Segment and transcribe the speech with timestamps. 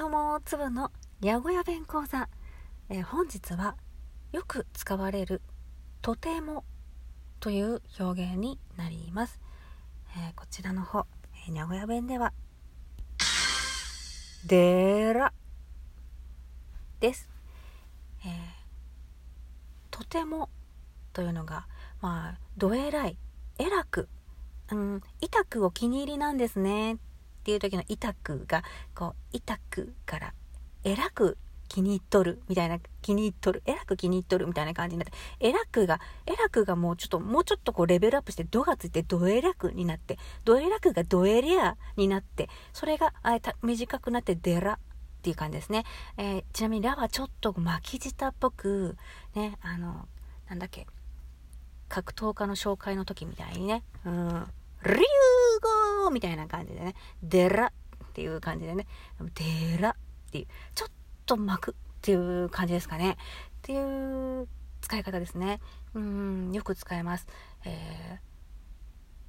[0.00, 2.30] どうも、つぶのやごや弁講座、
[2.88, 3.76] えー、本日は
[4.32, 5.42] よく使われる
[6.00, 6.64] とても
[7.38, 9.42] という表現になります。
[10.16, 11.04] えー、こちらの方、
[11.46, 12.32] えー、名古屋弁では、
[14.46, 15.34] でら
[17.00, 17.28] です。
[18.24, 18.30] えー、
[19.90, 20.48] とても
[21.12, 21.66] というのが、
[22.00, 23.18] まあ、どえらい、
[23.58, 24.08] えらく、
[24.72, 26.96] うん、痛くお気に入りなんですね
[27.40, 28.62] っていう時の痛くが、
[28.94, 30.34] こう、痛くから
[30.84, 31.36] えらく
[31.68, 44.78] 気に入っとるみたいな、気に入っとる、えらく気に入っとるみたいな感じになって、えらくが、えらくがもうちょっと、もうちょっとこうレベルアップして、ドがついて、ドえらくになって、ドえらくがドエリアになって、それがあえた短くなって、デラっ
[45.22, 45.84] ていう感じですね。
[46.16, 48.96] えー、ちなみに、ラはちょっと巻き舌っぽく、
[49.34, 50.08] ね、あの、
[50.48, 50.88] なんだっけ、
[51.88, 54.16] 格闘家の紹介の時みたいにね、うん、
[54.84, 54.96] リュー
[55.62, 55.79] ゴ
[56.10, 58.86] みたいな感じでね、デラっていう感じでね、
[59.34, 59.94] デラっ
[60.30, 60.90] ていう、ちょっ
[61.26, 63.12] と巻くっていう感じですかね。
[63.12, 63.16] っ
[63.62, 64.48] ていう
[64.80, 65.60] 使い方ですね。
[65.94, 67.26] うん、よく使えます。
[67.64, 68.18] えー、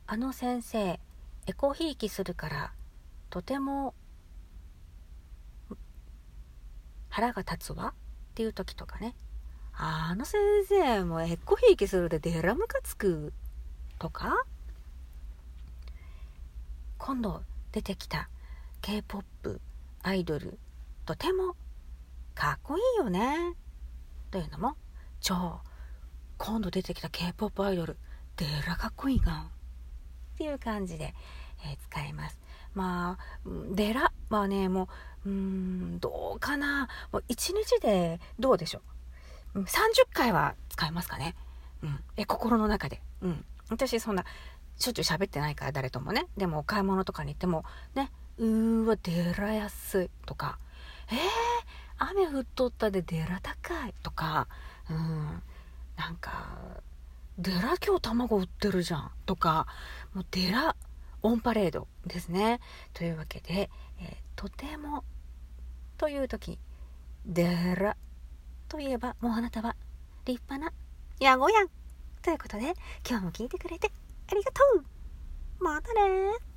[0.08, 1.00] あの先生、
[1.48, 2.74] エコひいきするから、
[3.30, 3.94] とても
[7.10, 9.16] 腹が立つわっていう時とかね。
[9.74, 13.34] あの先生もエコひいきするでデラムカつく
[14.00, 14.46] とか
[17.04, 18.30] 今度出てきた
[18.82, 19.60] K-POP
[20.04, 20.60] アイドル
[21.08, 21.56] とても
[22.36, 23.56] かっこいいよね。
[24.30, 24.76] というのも、
[25.20, 25.62] 超、
[26.38, 27.98] 今度出てきた K-POP アイドル、
[28.38, 29.48] デラかっこいいが。
[30.36, 31.16] っていう感じで、
[31.66, 32.40] えー、使います。
[32.76, 34.14] まあ、デラ？
[34.30, 34.88] はね、も
[35.26, 36.88] う、うん、どうかな？
[37.12, 38.82] もう1日でどうでしょ
[39.56, 39.68] う？30
[40.14, 41.36] 回は使えますかね。
[41.82, 42.00] うん。
[42.16, 43.02] え、心の中で。
[43.22, 43.44] うん。
[43.70, 44.24] 私そんな、
[44.78, 46.26] しょっちゅう喋ってないから誰ともね。
[46.38, 47.64] でもお買い物とかに行っても、
[47.96, 50.58] ね、うーわ、デラ安いとか、
[51.12, 51.18] えー、
[51.98, 54.48] 雨降っとったでデラ高いとか、
[54.90, 55.44] うん、
[55.98, 56.82] なんか、
[57.38, 59.68] デラ今日卵売ってるじゃんとか、
[60.14, 60.76] もうデラ
[61.24, 62.60] オンパレードですね。
[62.94, 63.70] というわけで、
[64.00, 65.04] えー、とても
[65.98, 66.58] という時、
[67.26, 67.96] デラ
[68.68, 69.76] といえばもうあなたは
[70.26, 70.74] 立派な
[71.20, 71.68] ヤゴやん
[72.24, 72.74] ということで、
[73.08, 73.92] 今日も聞いてくれて
[74.32, 74.86] ありがとう。
[75.60, 76.51] またね